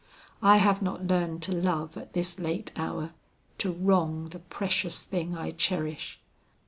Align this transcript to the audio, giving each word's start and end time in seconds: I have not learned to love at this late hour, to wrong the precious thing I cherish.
I 0.41 0.57
have 0.57 0.81
not 0.81 1.05
learned 1.05 1.43
to 1.43 1.51
love 1.51 1.95
at 1.95 2.13
this 2.13 2.39
late 2.39 2.71
hour, 2.75 3.11
to 3.59 3.71
wrong 3.71 4.29
the 4.29 4.39
precious 4.39 5.05
thing 5.05 5.37
I 5.37 5.51
cherish. 5.51 6.19